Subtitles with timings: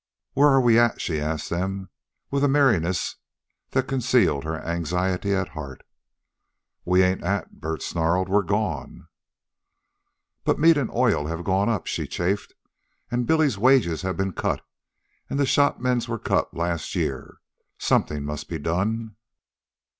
[0.33, 1.91] "Where are we at?" she asked them,
[2.31, 3.17] with a merriness
[3.69, 5.83] that concealed her anxiety at heart.
[6.83, 8.27] "We ain't at," Bert snarled.
[8.27, 9.09] "We're gone."
[10.43, 12.55] "But meat and oil have gone up again," she chafed.
[13.11, 14.65] "And Billy's wages have been cut,
[15.29, 17.37] and the shop men's were cut last year.
[17.77, 19.17] Something must be done."